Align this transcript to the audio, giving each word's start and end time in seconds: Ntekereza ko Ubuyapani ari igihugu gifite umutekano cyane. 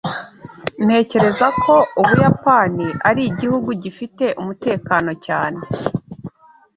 Ntekereza 0.85 1.47
ko 1.63 1.73
Ubuyapani 2.01 2.87
ari 3.09 3.21
igihugu 3.31 3.69
gifite 3.83 4.25
umutekano 4.41 5.11
cyane. 5.25 5.61